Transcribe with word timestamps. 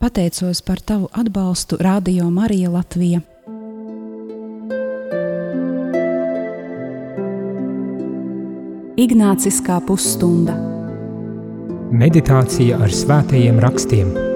Pateicos 0.00 0.62
par 0.62 0.80
tavu 0.80 1.08
atbalstu 1.12 1.76
Radio 1.80 2.30
Marija 2.30 2.70
Latvija. 2.70 3.20
Ignāciskā 8.96 9.76
pusstunda 9.84 10.56
Meditācija 11.92 12.80
ar 12.80 12.96
svētajiem 12.96 13.60
rakstiem. 13.60 14.29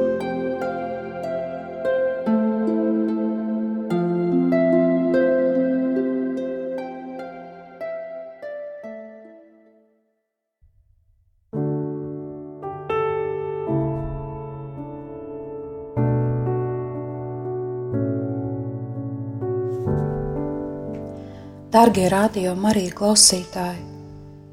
Darbie 21.84 22.06
radio 22.08 22.54
Marija 22.56 22.94
klausītāji! 22.96 23.82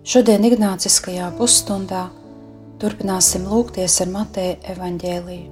Šodien 0.03 0.43
Ignāciskajā 0.43 1.29
pusstundā 1.37 2.01
turpināsim 2.81 3.45
lūgties 3.47 3.93
ar 4.03 4.09
Mateja 4.11 4.57
evaņģēliju. 4.73 5.45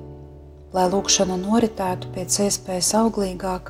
Lai 0.76 0.84
lūkšana 0.92 1.38
noritētu 1.40 2.10
pēc 2.18 2.36
iespējas 2.44 2.90
auglīgāk, 3.00 3.70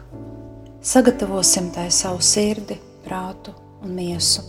sagatavosim 0.82 1.68
tai 1.76 1.86
savu 1.94 2.24
sirdi, 2.26 2.80
prātu 3.06 3.54
un 3.86 3.94
miesu. 4.00 4.42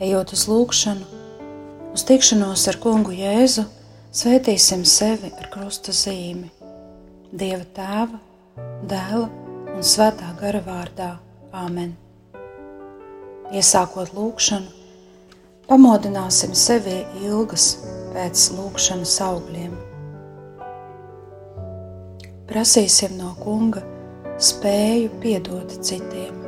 Ejot 0.00 0.32
uz 0.32 0.46
lūkšanu, 0.48 1.20
uz 1.92 2.06
tikšanos 2.08 2.64
ar 2.72 2.78
kungu 2.80 3.12
Jēzu, 3.12 3.66
svētīsim 4.08 4.86
sevi 4.88 5.34
ar 5.36 5.50
krusta 5.52 5.92
zīmi, 5.92 6.48
Dieva 7.28 7.68
tēva, 7.76 8.22
dēla 8.88 9.28
un 9.74 9.84
svētā 9.84 10.32
gara 10.40 10.64
vārdā. 10.64 11.10
Āmen! 11.52 11.92
Iesākot 13.52 14.14
lūkšanu, 14.16 14.70
pamodināsim 15.68 16.54
sevi 16.56 17.02
ilgas 17.20 17.66
pēc 18.14 18.46
lūkšanas 18.56 19.16
augļiem. 19.26 19.74
Prasīsim 22.48 23.18
no 23.20 23.34
kunga 23.42 23.84
spēju 24.40 25.12
piedot 25.20 25.76
citiem. 25.84 26.41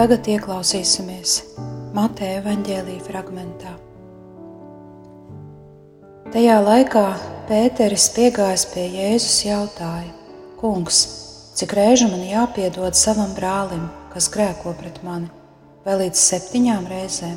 Tagad 0.00 0.24
ieklausīsimies 0.32 1.32
Mateja 1.92 2.38
evaņģēlīja 2.38 3.02
fragmentā. 3.04 3.74
Tajā 6.32 6.54
laikā 6.64 7.02
Pēteris 7.50 8.06
piegājis 8.14 8.64
pie 8.70 8.86
Jēzus 8.94 9.34
jautāja: 9.44 10.08
Kungs, 10.62 11.02
cik 11.60 11.74
reižu 11.76 12.08
man 12.08 12.22
jāpiedod 12.24 12.96
savam 12.96 13.34
brālim, 13.36 13.82
kas 14.14 14.30
grēko 14.32 14.72
pret 14.80 15.02
mani, 15.04 15.28
vai 15.84 15.98
līdz 16.06 16.24
septiņām 16.30 16.88
reizēm? 16.94 17.36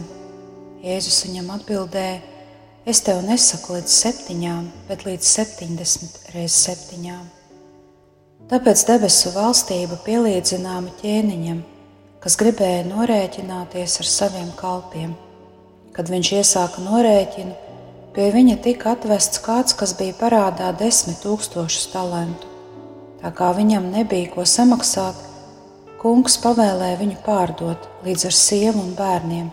Jēzus 0.88 1.20
viņam 1.28 1.52
atbildēja: 1.58 2.24
Es 2.88 3.04
tev 3.04 3.20
nesaku 3.28 3.76
līdz 3.76 4.00
septiņām, 4.06 4.72
bet 4.88 5.04
līdz 5.10 5.36
septiņdesmit 5.36 6.32
reizes 6.38 6.64
septiņām. 6.70 7.28
Tāpēc 8.56 8.88
debesu 8.88 9.36
valstība 9.36 10.00
pielīdzināma 10.08 10.96
ķēniņam 11.04 11.64
kas 12.24 12.38
gribēja 12.40 12.86
norēķināties 12.88 14.00
ar 14.00 14.08
saviem 14.08 14.50
kalpiem. 14.56 15.12
Kad 15.94 16.08
viņš 16.10 16.30
iesāka 16.40 16.82
norēķinu, 16.86 17.52
pie 18.16 18.30
viņa 18.32 18.56
tika 18.64 18.94
atvests 18.96 19.42
kāds, 19.44 19.76
kas 19.76 19.92
bija 20.00 20.16
parādā 20.18 20.72
desmit 20.80 21.20
tūkstošus 21.26 21.90
talantu. 21.92 22.48
Tā 23.20 23.32
kā 23.36 23.52
viņam 23.56 23.90
nebija 23.92 24.32
ko 24.32 24.46
samaksāt, 24.48 25.20
kungs 26.00 26.38
pavēlēja 26.44 27.00
viņu 27.02 27.20
pārdot 27.26 27.90
līdz 28.08 28.26
ar 28.30 28.38
sievu 28.40 28.80
un 28.82 28.96
bērniem 28.96 29.52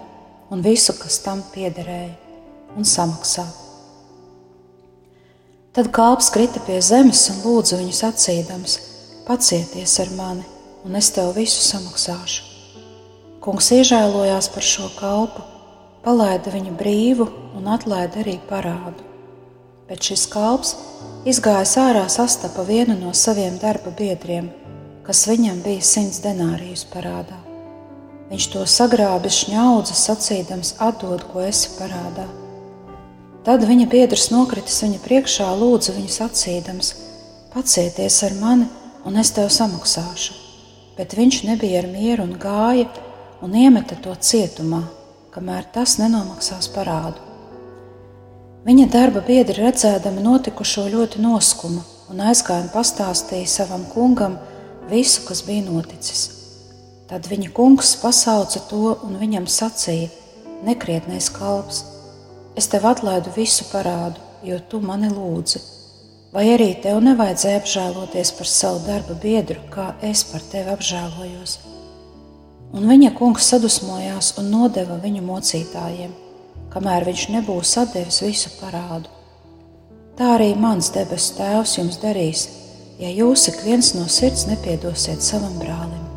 un 0.50 0.62
visu, 0.62 0.94
kas 0.98 1.20
tam 1.22 1.42
piederēja, 1.54 2.14
un 2.78 2.86
samaksāt. 2.86 3.58
Tad 5.74 5.90
kalps 5.94 6.32
krita 6.34 6.62
pie 6.66 6.80
zemes 6.82 7.28
un 7.30 7.42
lūdza 7.44 7.78
viņu 7.78 7.94
sacīdams: 7.94 8.78
Pacieties 9.26 9.98
ar 10.02 10.14
mani, 10.18 10.46
un 10.82 10.98
es 10.98 11.12
tev 11.14 11.30
visu 11.38 11.62
samaksāšu. 11.62 12.49
Kungs 13.40 13.70
iežēlojās 13.72 14.50
par 14.52 14.64
šo 14.68 14.90
kalpu, 14.98 15.40
palaida 16.04 16.52
viņu 16.52 16.74
brīvu 16.76 17.24
un 17.56 17.70
atlaida 17.72 18.20
arī 18.20 18.34
parādu. 18.50 19.00
Bet 19.88 20.04
šis 20.04 20.26
kalps 20.28 20.74
izgājis 21.24 21.72
ārā 21.80 22.02
sastapa 22.12 22.66
vienu 22.68 22.98
no 23.00 23.14
saviem 23.16 23.56
darba 23.62 23.94
biedriem, 23.96 24.52
kas 25.08 25.24
viņam 25.32 25.64
bija 25.64 25.88
simts 25.88 26.20
denārijus 26.20 26.84
parādā. 26.92 27.40
Viņš 28.28 28.52
to 28.52 28.68
sagrābis 28.68 29.40
šņaudzi, 29.46 29.96
sacīdams, 29.96 30.76
atdod, 30.76 31.24
ko 31.32 31.40
esi 31.48 31.72
parādā. 31.80 32.28
Tad 33.48 33.64
viņa 33.64 33.88
biedrs 33.88 34.28
nokritis 34.34 34.82
viņa 34.84 35.00
priekšā, 35.00 35.48
lūdza 35.56 35.96
viņu 35.96 36.12
sacīdams: 36.20 36.96
Pacieties 37.56 38.20
ar 38.28 38.36
mani, 38.36 38.68
un 39.08 39.16
es 39.16 39.32
tev 39.32 39.48
samaksāšu. 39.48 40.36
Bet 41.00 41.16
viņš 41.16 41.46
nebija 41.48 41.80
ar 41.80 41.88
mieru 41.88 42.28
un 42.28 42.36
gāja 42.36 43.08
un 43.44 43.54
iemeta 43.56 43.96
to 44.04 44.14
cietumā, 44.14 44.82
kamēr 45.34 45.68
tas 45.74 45.96
nenomaksās 46.00 46.68
parādu. 46.74 47.22
Viņa 48.66 48.90
darba 48.92 49.22
biedri 49.24 49.62
redzēdami 49.62 50.20
notikušo 50.20 50.84
ļoti 50.92 51.22
noskuma 51.24 51.80
un 52.12 52.20
aizgāja 52.28 52.66
un 52.66 52.72
pastāstīja 52.74 53.48
savam 53.48 53.86
kungam 53.88 54.36
visu, 54.90 55.24
kas 55.28 55.40
bija 55.46 55.64
noticis. 55.64 56.26
Tad 57.08 57.26
viņa 57.30 57.50
kungs 57.56 57.94
pasauca 58.02 58.60
to 58.70 58.94
un 59.06 59.16
viņam 59.22 59.48
sacīja: 59.48 60.10
Nekrietnais 60.66 61.30
kalps, 61.32 61.84
es 62.54 62.68
tev 62.68 62.84
atlaidu 62.90 63.32
visu 63.36 63.64
parādu, 63.72 64.20
jo 64.44 64.60
tu 64.68 64.82
mani 64.84 65.08
lūdzi. 65.08 65.64
Vai 66.30 66.44
arī 66.52 66.74
tev 66.84 67.00
nevajadzēja 67.02 67.64
apžēloties 67.64 68.36
par 68.36 68.46
savu 68.46 68.84
darba 68.84 69.16
biedru, 69.24 69.58
kā 69.72 69.94
es 70.06 70.22
par 70.28 70.44
tevi 70.52 70.70
apžēlojos? 70.76 71.79
Un 72.76 72.90
viņa 72.90 73.14
kungs 73.18 73.48
sadusmojās 73.52 74.34
un 74.40 74.50
nodeva 74.52 74.98
viņu 75.02 75.22
mocītājiem, 75.26 76.12
kamēr 76.74 77.06
viņš 77.08 77.24
nebūs 77.36 77.76
atdevis 77.82 78.22
visu 78.24 78.52
parādu. 78.60 79.10
Tā 80.18 80.34
arī 80.36 80.52
mans 80.58 80.92
debesu 80.94 81.38
Tēvs 81.38 81.78
jums 81.78 81.98
darīs, 82.02 82.46
ja 83.00 83.08
jūs 83.08 83.48
ik 83.52 83.62
viens 83.64 83.94
no 83.96 84.06
sirds 84.10 84.46
nepiedosiet 84.50 85.24
savam 85.24 85.56
brālim. 85.62 86.09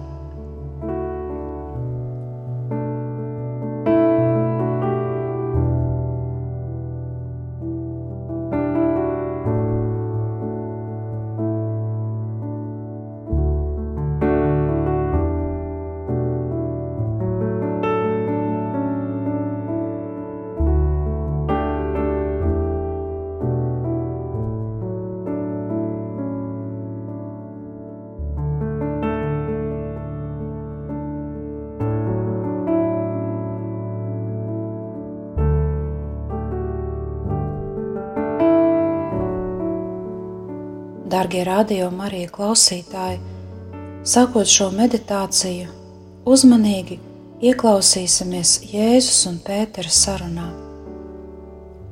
Dārgie 41.13 41.43
radio 41.45 41.91
Marija 41.93 42.25
klausītāji, 42.33 43.19
sākot 44.01 44.49
šo 44.49 44.71
meditāciju, 44.73 45.67
uzmanīgi 46.25 46.95
ieklausīsimies 47.51 48.53
Jēzus 48.71 49.19
un 49.29 49.35
Pētera 49.45 49.91
sarunā. 49.93 50.47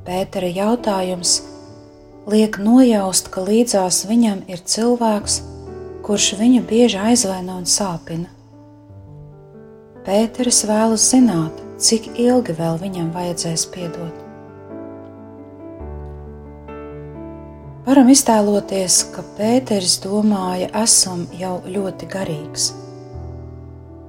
Pētera 0.07 0.49
jautājums 0.49 1.35
liek 2.33 2.57
nojaust, 2.65 3.29
ka 3.29 3.45
līdzās 3.45 4.07
viņam 4.09 4.41
ir 4.49 4.65
cilvēks, 4.73 5.37
kurš 6.01 6.31
viņu 6.41 6.65
bieži 6.73 6.97
aizvaino 7.11 7.59
un 7.61 7.69
sāpina. 7.69 8.25
Pēteris 10.01 10.63
vēlas 10.65 11.05
zināt, 11.13 11.61
cik 11.77 12.15
ilgi 12.17 12.57
vēl 12.57 12.81
viņam 12.81 13.13
vajadzēs 13.13 13.69
piedot. 13.69 14.20
Varam 17.91 18.07
iztēloties, 18.07 19.01
ka 19.11 19.19
Pēteris 19.35 19.97
domāja, 19.99 20.69
esam 20.79 21.25
jau 21.35 21.57
ļoti 21.67 22.07
garīgs. 22.07 22.69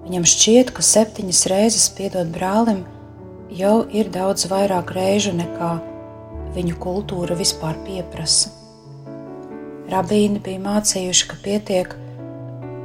Viņam 0.05 0.26
šķiet, 0.32 0.69
ka 0.76 0.84
septiņas 0.87 1.40
reizes 1.50 1.88
piedot 1.96 2.29
brālim 2.31 2.84
jau 3.50 3.81
ir 3.90 4.12
daudz 4.14 4.44
vairāk 4.52 4.93
reižu 4.94 5.32
nekā 5.34 5.73
viņu 6.55 6.76
kultūra 6.84 7.34
vispār 7.40 7.81
pieprasa. 7.82 8.52
Rabīni 9.90 10.38
bija 10.46 10.62
mācījuši, 10.62 11.26
ka 11.32 11.40
pietiek 11.43 11.96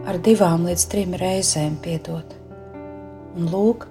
ar 0.10 0.18
divām 0.26 0.66
līdz 0.66 0.88
trim 0.90 1.14
reizēm 1.22 1.76
piedot. 1.86 2.34
Un 3.38 3.54
lūk, 3.54 3.86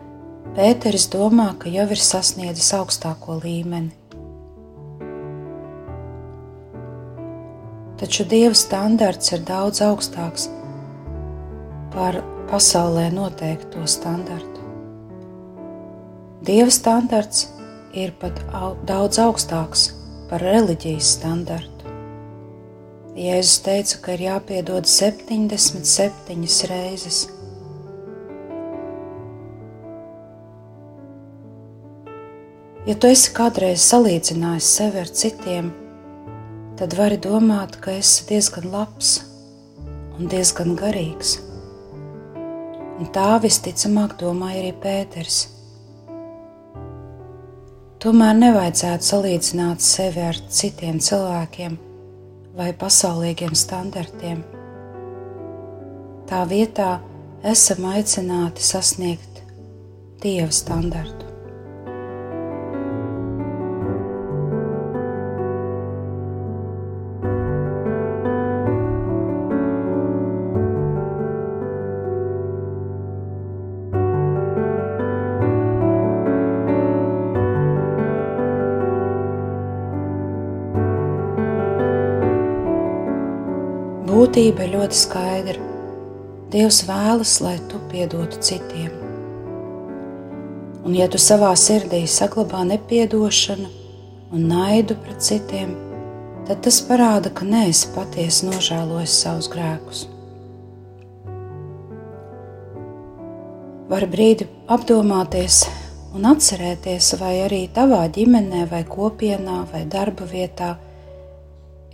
Pēteris 0.58 1.06
domā, 1.14 1.52
ka 1.54 1.70
jau 1.70 1.86
ir 1.86 2.02
sasniedzis 2.02 2.72
augstāko 2.80 3.38
līmeni. 3.46 3.94
Taču 8.00 8.24
Dieva 8.28 8.54
standarts 8.54 9.32
ir 9.32 9.44
daudz 9.48 9.80
augstāks 9.84 10.48
par 11.94 12.20
pasaulē 12.50 13.08
noteikto 13.14 13.86
standartu. 13.88 14.64
Dieva 16.46 16.70
standarts 16.70 17.48
ir 17.96 18.12
pat 18.20 18.38
au, 18.52 18.74
daudz 18.86 19.18
augstāks 19.22 19.88
par 20.30 20.44
reliģijas 20.44 21.14
standartu. 21.16 21.72
Jēzus 23.16 23.62
teica, 23.64 23.98
ka 24.04 24.12
ir 24.12 24.26
jāpiedod 24.26 24.84
77 24.84 26.68
reizes. 26.68 27.22
Ja 32.86 32.94
tu 32.94 33.08
esi 33.08 33.32
kādreiz 33.34 33.82
salīdzinājis 33.88 34.68
sevi 34.76 35.00
ar 35.00 35.08
citiem, 35.10 35.72
tad 35.72 35.85
vari 36.96 37.16
domāt, 37.16 37.78
ka 37.80 37.94
esi 37.96 38.26
diezgan 38.28 38.66
labs 38.68 39.16
un 40.18 40.28
diezgan 40.28 40.74
garīgs. 40.76 41.38
Un 42.96 43.08
tā 43.12 43.36
visticamāk 43.40 44.16
domāja 44.20 44.60
arī 44.60 44.72
Pēters. 44.82 45.38
Tomēr 48.00 48.36
nevajadzētu 48.38 49.08
salīdzināt 49.08 49.84
sevi 49.84 50.24
ar 50.28 50.40
citiem 50.52 51.00
cilvēkiem 51.00 51.78
vai 52.56 52.70
pasaulīgiem 52.76 53.56
standartiem. 53.56 54.42
Tā 56.28 56.42
vietā 56.50 56.98
esam 57.44 57.88
aicināti 57.92 58.64
sasniegt 58.64 59.40
Dieva 60.20 60.52
standartu. 60.52 61.25
Būtība 84.36 84.66
ir 84.66 84.74
ļoti 84.76 84.96
skaidra. 85.00 85.60
Dievs 86.52 86.82
vēlas, 86.84 87.38
lai 87.40 87.54
tu 87.70 87.78
piedotu 87.88 88.36
citiem. 88.44 88.90
Un, 90.84 90.92
ja 90.92 91.06
tu 91.08 91.16
savā 91.16 91.54
sirdī 91.56 92.02
saglabā 92.04 92.60
nepiedošanu 92.68 93.70
un 94.36 94.44
naidu 94.44 94.98
pret 95.00 95.24
citiem, 95.24 95.72
tad 96.44 96.60
tas 96.66 96.82
parāda, 96.84 97.32
ka 97.32 97.48
neesi 97.48 97.88
patiesi 97.94 98.50
nožēlojis 98.50 99.16
savus 99.24 99.48
grēkus. 99.48 100.04
Var 103.88 104.04
brīdi 104.12 104.50
apdomāties 104.68 105.62
un 106.12 106.28
atcerēties, 106.28 107.14
vai 107.22 107.38
arī 107.46 107.64
tavā 107.72 108.04
ģimenē, 108.12 108.66
vai 108.68 108.84
kopienā, 108.84 109.62
vai 109.72 109.86
darba 109.88 110.28
vietā 110.28 110.74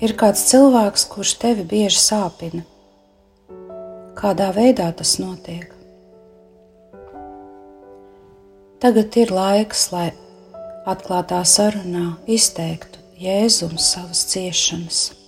ir 0.03 0.17
kāds 0.19 0.43
cilvēks, 0.51 1.07
kurš 1.13 1.37
tevi 1.43 1.67
bieži 1.69 2.01
sāpina. 2.03 2.65
Kādā 4.19 4.51
veidā 4.57 4.91
tas 4.99 5.17
notiek? 5.23 5.71
Tagad 8.83 9.17
ir 9.23 9.31
laiks, 9.31 9.87
lai 9.95 10.11
atklātā 10.91 11.41
sarunā 11.47 12.17
izteiktu 12.27 12.99
Jēzums 13.23 13.93
savas 13.95 14.25
ciešanas. 14.33 15.22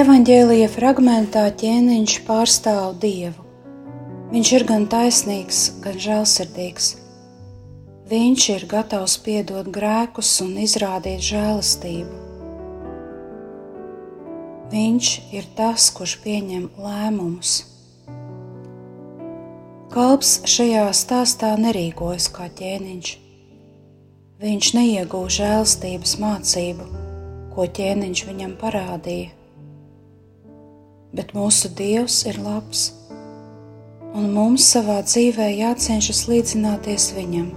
Evanģēlīja 0.00 0.68
fragmentā 0.70 1.42
ķēniņš 1.60 2.12
pārstāv 2.24 2.94
Dievu. 3.02 3.42
Viņš 4.30 4.50
ir 4.56 4.62
gan 4.64 4.84
taisnīgs, 4.88 5.58
gan 5.84 5.96
žēlsirdīgs. 6.00 6.86
Viņš 8.08 8.44
ir 8.54 8.62
gatavs 8.70 9.18
piedot 9.20 9.66
grēkus 9.74 10.30
un 10.44 10.54
izrādīt 10.62 11.20
žēlastību. 11.26 12.20
Viņš 14.70 15.10
ir 15.36 15.50
tas, 15.58 15.88
kurš 15.98 16.14
pieņem 16.22 16.70
lēmumus. 16.80 17.56
Kalps 19.92 20.30
šajā 20.54 20.86
stāstā 20.96 21.50
nerīkojas 21.60 22.30
kā 22.38 22.46
ķēniņš. 22.62 23.10
Viņš 24.46 24.72
neiegūst 24.78 25.42
žēlstības 25.42 26.16
mācību, 26.24 26.88
ko 27.52 27.68
ķēniņš 27.80 28.24
viņam 28.30 28.56
parādīja. 28.64 29.34
Bet 31.10 31.32
mūsu 31.34 31.72
Dievs 31.74 32.20
ir 32.30 32.36
labs, 32.38 32.84
un 34.14 34.28
mums 34.30 34.68
savā 34.70 35.00
dzīvē 35.02 35.48
jācenšas 35.56 36.28
līdzināties 36.30 37.08
viņam. 37.16 37.50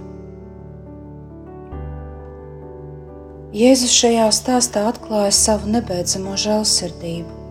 Jēzus 3.54 3.94
šajā 3.94 4.26
stāstā 4.34 4.88
atklāja 4.90 5.30
savu 5.30 5.70
nebeidzamo 5.70 6.34
žēlsirdību. 6.34 7.42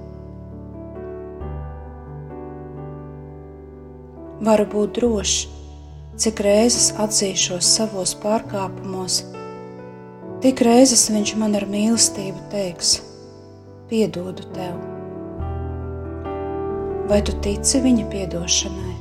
Varu 4.44 4.66
būt 4.74 4.98
drošs, 5.00 5.38
cik 6.20 6.44
reizes 6.44 6.92
atzīšos 7.00 7.70
savos 7.78 8.12
pārkāpumos, 8.20 9.22
tik 10.44 10.68
reizes 10.68 11.08
viņš 11.16 11.38
man 11.40 11.56
ar 11.56 11.64
mīlestību 11.72 12.50
teiks: 12.52 12.98
Piedodu 13.88 14.52
tev. 14.52 14.93
Vai 17.04 17.20
tu 17.26 17.36
tici 17.44 17.82
viņa 17.84 18.06
piedošanai? 18.12 18.93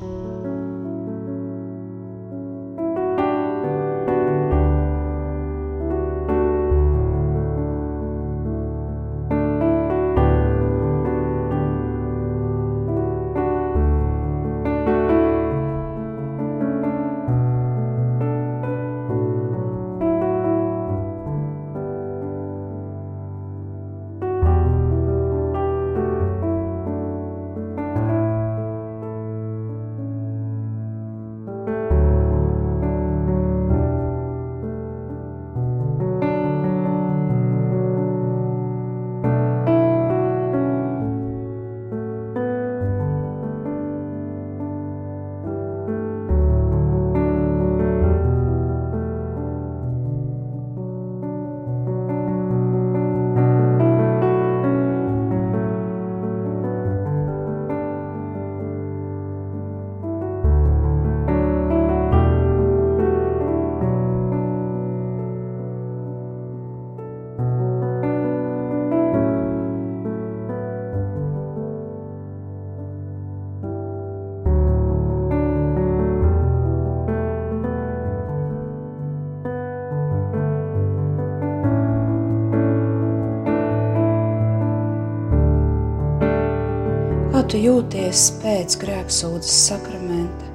Tu 87.53 87.59
jūties 87.61 88.21
pēc 88.41 88.79
grēksūdzes 88.81 89.57
sakramenta, 89.67 90.47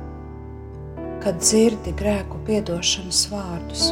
kad 1.21 1.37
dzirdi 1.43 1.93
grēku 1.99 2.41
piedošanas 2.47 3.19
vārdus? 3.29 3.91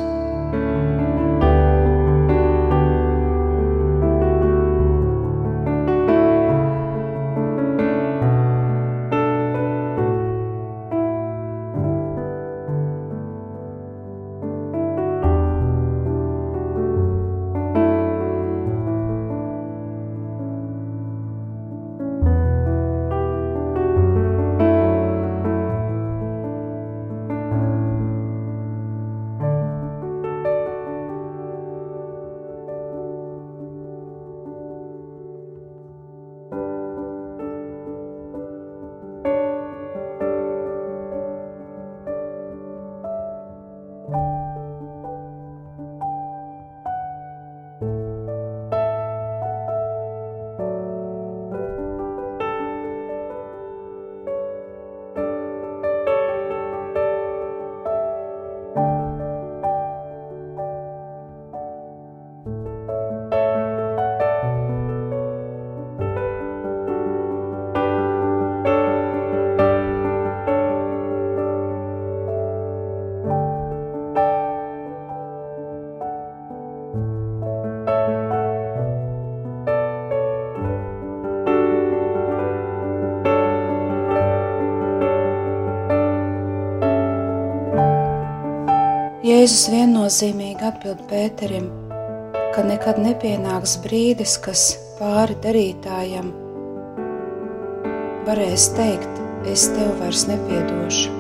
Jēzus 89.46 89.68
viennozīmīgi 89.70 90.64
atbild 90.66 91.04
Pēterim, 91.06 91.68
ka 92.56 92.64
nekad 92.66 92.98
nepienāks 92.98 93.76
brīdis, 93.84 94.40
kas 94.42 94.64
pāri 94.98 95.36
darītājam 95.44 96.32
varēs 98.26 98.66
teikt, 98.74 99.22
es 99.52 99.68
tev 99.76 99.92
vairs 100.00 100.24
nepiedošu. 100.32 101.14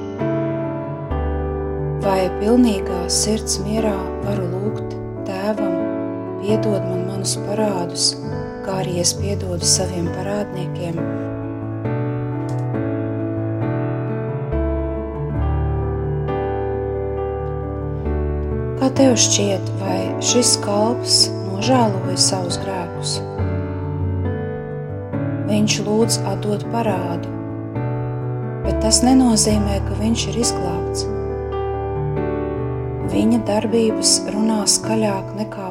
Vai 2.07 2.17
pilnīgā 2.39 3.03
sirds 3.13 3.59
mierā 3.67 3.93
varu 4.25 4.49
lūgt 4.55 4.97
tēvam, 5.29 5.77
piedod 6.41 6.81
man 6.81 7.05
manus 7.11 7.37
parādus, 7.45 8.09
kā 8.65 8.81
arī 8.87 9.03
es 9.05 9.13
piedodu 9.21 9.69
saviem 9.75 10.09
parādniekiem? 10.17 10.97
Kā 18.85 18.91
tev 18.93 19.15
šķiet, 19.17 19.69
vai 19.79 19.99
šis 20.21 20.49
kalps 20.61 21.13
nožēloja 21.47 22.19
savus 22.21 22.59
grēkus? 22.61 23.13
Viņš 25.49 25.77
lūdz 25.87 26.19
atdot 26.29 26.67
parādu, 26.69 27.31
bet 28.61 28.77
tas 28.83 28.99
nenozīmē, 29.01 29.79
ka 29.87 29.97
viņš 30.03 30.27
ir 30.29 30.37
izglābts. 30.43 31.07
Viņa 33.09 33.41
darbības 33.49 34.13
runā 34.35 34.61
skaļāk 34.69 35.33
nekā 35.39 35.64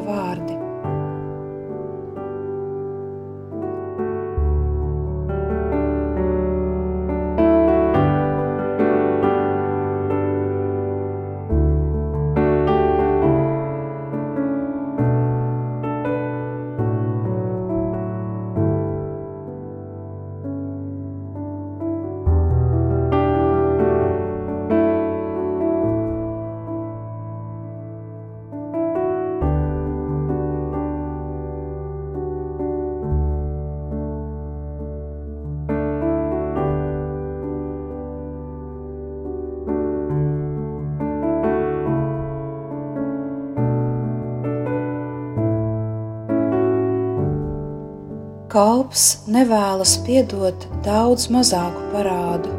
kalps 48.54 49.04
nevēlas 49.26 49.96
piedot 50.06 50.66
daudz 50.86 51.26
mazāku 51.34 51.88
parādu. 51.90 52.52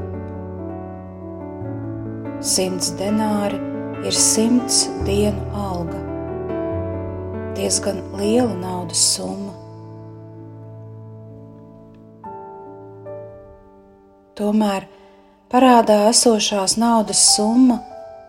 Simts 2.43 2.89
denāri 2.99 3.61
ir 4.03 4.17
simts 4.19 4.81
dienu 5.07 5.45
alga. 5.55 6.01
Diezgan 7.55 8.01
liela 8.19 8.51
naudas 8.59 8.99
summa. 9.13 9.53
Tomēr 14.35 14.89
parādā 15.47 16.01
esošās 16.09 16.75
naudas 16.81 17.21
summa 17.37 17.79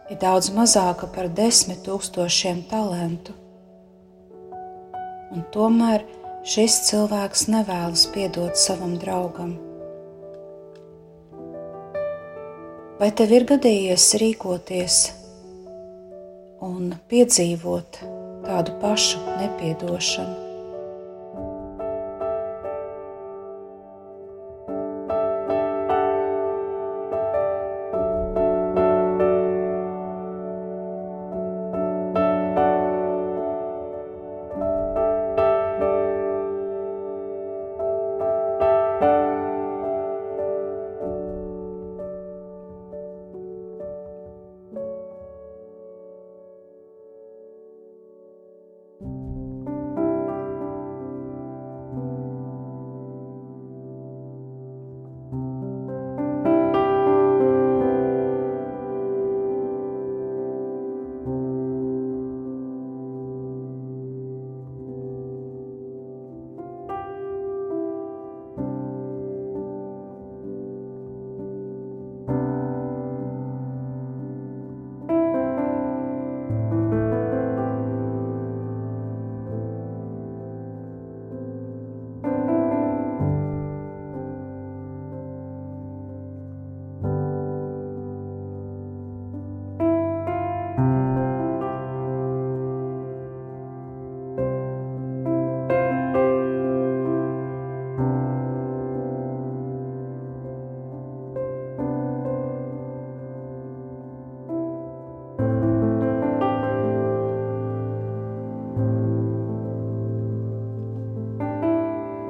ir 0.06 0.20
daudz 0.22 0.52
mazāka 0.54 1.10
par 1.10 1.26
desmit 1.40 1.82
tūkstošiem 1.88 2.62
talantu. 2.70 3.34
Un 5.34 5.42
tomēr 5.50 6.06
šis 6.46 6.76
cilvēks 6.86 7.48
nevēlas 7.50 8.04
piedot 8.14 8.58
savam 8.60 8.94
draugam. 9.02 9.56
Vai 13.00 13.10
tev 13.18 13.34
ir 13.34 13.48
gadījies 13.50 14.06
rīkoties 14.22 15.02
un 16.64 16.94
piedzīvot 17.10 18.00
tādu 18.46 18.80
pašu 18.80 19.20
nepiedošanu? 19.42 20.45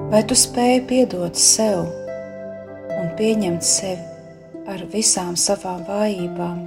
Vai 0.07 0.21
tu 0.23 0.37
spēj 0.39 0.85
piedot 0.87 1.35
sev 1.35 1.81
un 2.95 3.09
pieņemt 3.19 3.65
sevi 3.67 4.63
ar 4.71 4.85
visām 4.93 5.33
savām 5.35 5.81
vājībām, 5.89 6.61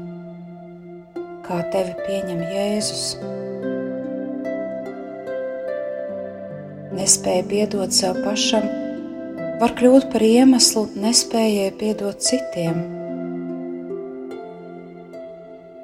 kā 1.47 1.62
tevi 1.71 1.95
pieņem 2.04 2.43
Jēzus? 2.52 3.06
Nespēja 6.99 7.47
piedot 7.56 7.95
sev 7.95 8.19
pašam, 8.28 8.67
var 9.63 9.78
kļūt 9.80 10.12
par 10.12 10.28
iemeslu 10.28 10.89
nespējai 10.99 11.71
piedot 11.80 12.19
citiem. 12.19 12.84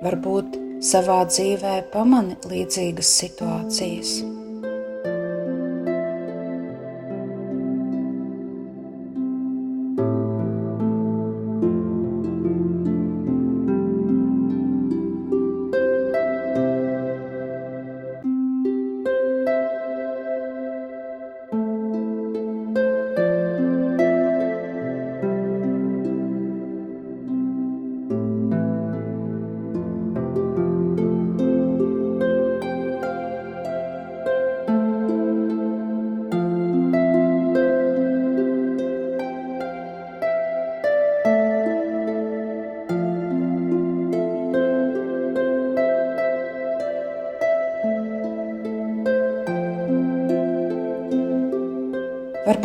Varbūt 0.03 0.59
savā 0.83 1.21
dzīvē 1.31 1.85
pamani 1.95 2.35
līdzīgas 2.51 3.19
situācijas. 3.23 4.17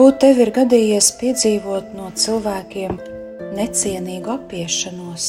Varbūt 0.01 0.17
tev 0.23 0.39
ir 0.41 0.49
gadījies 0.57 1.07
piedzīvot 1.21 1.91
no 1.93 2.07
cilvēkiem 2.17 2.95
necienīgu 3.59 4.31
apiešanos, 4.33 5.27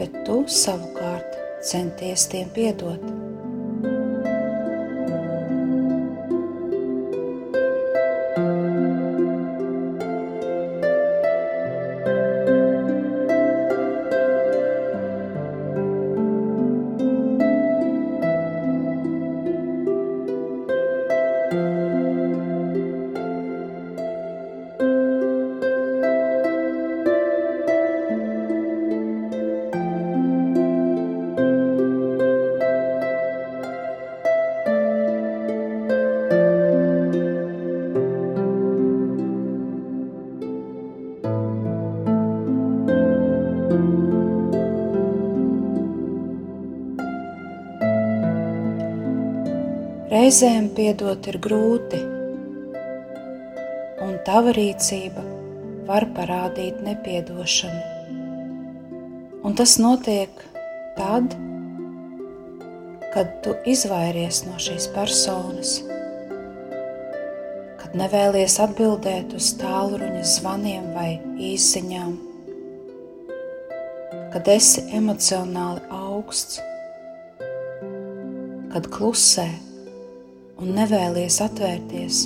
bet 0.00 0.16
tu 0.26 0.40
savukārt 0.50 1.36
centies 1.68 2.24
tiem 2.32 2.50
piedot. 2.56 3.04
Reizēm 50.26 50.64
piedot 50.74 51.22
ir 51.30 51.36
grūti, 51.38 51.98
un 54.02 54.14
tava 54.26 54.50
rīcība 54.56 55.22
var 55.86 56.02
parādīt 56.16 56.80
nepiedošanu. 56.82 57.84
Un 59.46 59.54
tas 59.60 59.76
notiek 59.78 60.32
tad, 60.96 61.36
kad 63.12 63.30
tu 63.44 63.54
izvairies 63.70 64.40
no 64.48 64.58
šīs 64.64 64.88
personas, 64.96 65.76
kad 67.84 67.94
nevēlies 68.00 68.56
atbildēt 68.64 69.36
uz 69.38 69.52
tālruņa 69.60 70.24
zvaniem 70.32 70.88
vai 70.96 71.12
īsiņām, 71.52 72.16
kad 74.34 74.50
esi 74.56 74.88
emocionāli 74.98 75.86
augsts, 76.00 76.58
kad 78.74 78.90
klusē 78.98 79.46
un 80.62 80.72
nevēlies 80.76 81.36
atvērties. 81.44 82.22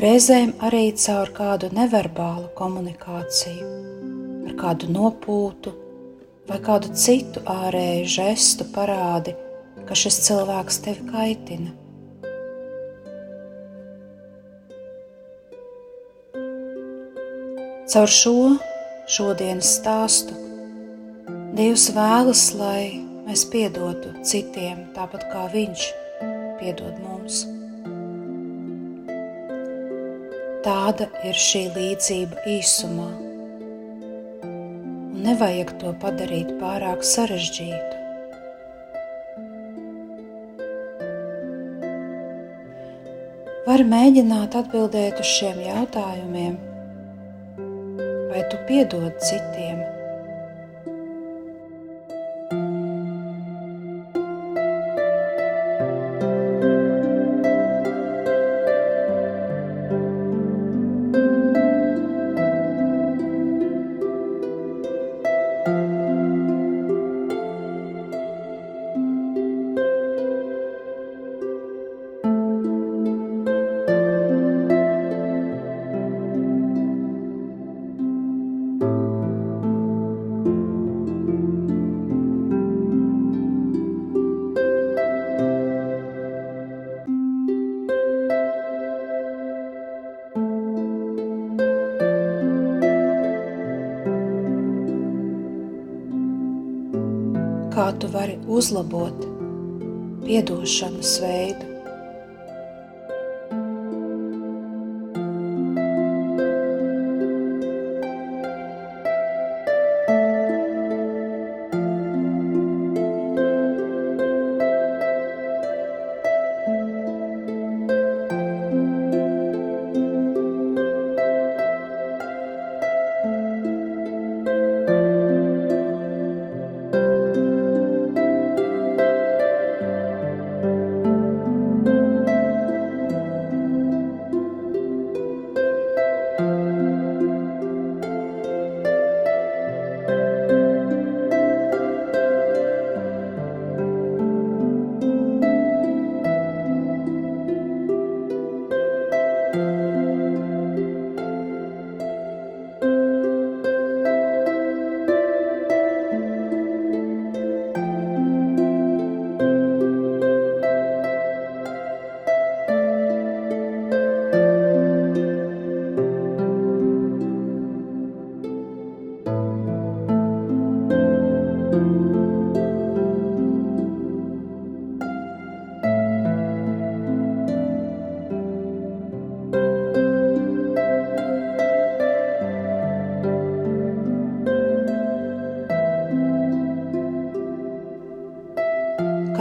Reizēm 0.00 0.54
arī 0.64 0.86
caur 0.96 1.32
kādu 1.36 1.68
neverbālu 1.76 2.48
komunikāciju, 2.56 3.66
ar 4.48 4.54
kādu 4.56 4.88
nopūtu 4.94 5.74
vai 6.48 6.56
kādu 6.64 6.94
citu 6.96 7.42
ārēju 7.44 8.08
žestu 8.08 8.64
parādi, 8.72 9.36
ka 9.84 9.98
šis 9.98 10.22
cilvēks 10.28 10.80
tevi 10.86 11.04
kaitina. 11.10 11.76
Caur 17.90 18.12
šo 18.14 18.36
šodienas 19.10 19.74
stāstu 19.80 20.36
Dievs 21.58 21.88
vēlas, 21.90 22.44
lai 22.54 23.09
mēs 23.30 23.44
piedotu 23.46 24.10
citiem 24.26 24.88
tāpat 24.90 25.22
kā 25.30 25.44
Viņš 25.52 25.82
piedod 26.58 26.96
mums. 26.98 27.44
Tāda 30.64 31.06
ir 31.22 31.38
šī 31.38 31.60
līdzība 31.76 32.42
īsumā. 32.56 33.06
Un 34.48 35.22
nevajag 35.28 35.70
to 35.78 35.92
padarīt 36.02 36.50
pārāk 36.58 37.06
sarežģītu. 37.06 38.00
Var 43.70 43.86
mēģināt 43.94 44.58
atbildēt 44.58 45.22
uz 45.22 45.30
šiem 45.38 45.62
jautājumiem, 45.68 46.58
vai 48.34 48.44
tu 48.50 48.58
piedod 48.66 49.14
citiem? 49.22 49.89
Uzlabot 98.60 99.24
piedošanas 100.26 101.16
veidu. 101.22 101.69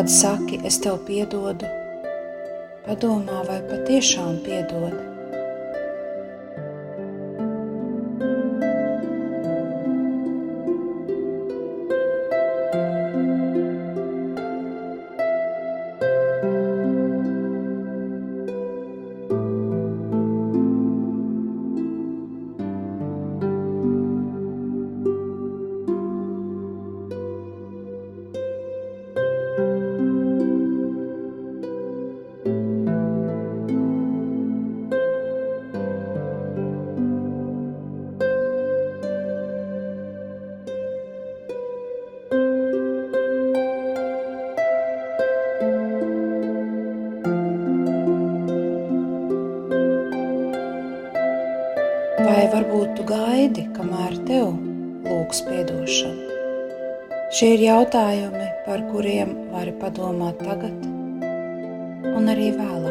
Kad 0.10 0.16
saki, 0.18 0.58
es 0.66 0.80
tev 0.82 0.96
piedodu, 1.06 1.68
padomā, 2.88 3.44
vai 3.46 3.60
patiešām 3.70 4.40
piedod. 4.42 5.09
Šie 57.40 57.54
ir 57.56 57.62
jautājumi, 57.64 58.48
par 58.66 58.82
kuriem 58.90 59.30
vari 59.54 59.72
padomāt 59.80 60.42
tagad 60.44 60.82
un 62.12 62.28
arī 62.34 62.50
vēlāk. 62.58 62.89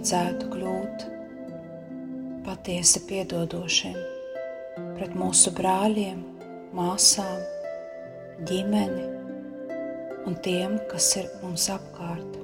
Palīdzētu 0.00 0.46
kļūt 0.48 1.02
patiesi 2.46 3.02
piedodošiem 3.04 3.96
pret 4.96 5.12
mūsu 5.12 5.50
brāļiem, 5.52 6.22
māsām, 6.72 7.42
ģimeni 8.48 9.02
un 10.24 10.38
tiem, 10.40 10.78
kas 10.88 11.16
ir 11.20 11.26
mums 11.42 11.66
apkārt. 11.68 12.38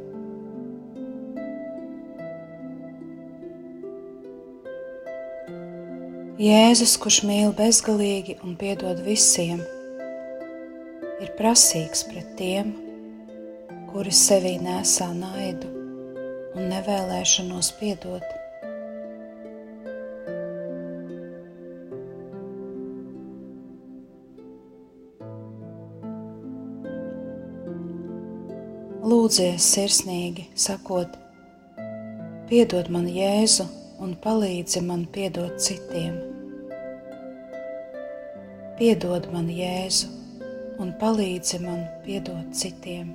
Jēzus, 6.36 6.98
kurš 7.00 7.22
mīl 7.24 7.56
bezgalīgi 7.56 8.36
un 8.44 8.58
piedod 8.60 9.00
visiem, 9.06 9.64
ir 11.24 11.32
prasīgs 11.40 12.04
pret 12.10 12.36
tiem, 12.36 12.76
kuri 13.88 14.12
sevī 14.12 14.58
nesā 14.60 15.08
naidu 15.16 15.75
un 16.56 16.70
nevēlēšanos 16.72 17.70
piedot. 17.76 18.24
Lūdzies 29.06 29.62
sirsnīgi, 29.62 30.48
sakot, 30.58 31.12
piedod 32.48 32.88
man 32.90 33.06
Jēzu 33.06 33.68
un 34.02 34.16
palīdzi 34.24 34.82
man 34.86 35.04
piedot 35.14 35.60
citiem. 35.62 36.16
Piedod 38.80 39.28
man 39.32 39.46
Jēzu 39.52 40.10
un 40.82 40.90
palīdzi 41.00 41.62
man 41.62 41.86
piedot 42.02 42.50
citiem. 42.56 43.14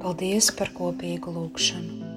Paldies 0.00 0.46
par 0.56 0.70
kopīgu 0.72 1.28
lūgšanu! 1.34 2.08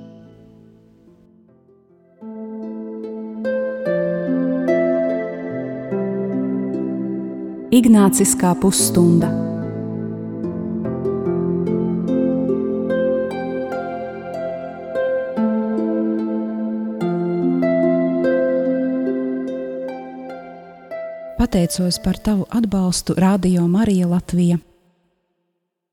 Ignāciskā 7.76 8.54
pusstunda. 8.63 9.34
Pateicos 21.36 22.00
par 22.00 22.15
tavu 22.24 22.48
atbalstu 22.48 23.19
Radio 23.19 23.67
Marija 23.67 24.08
Latvija 24.08 24.63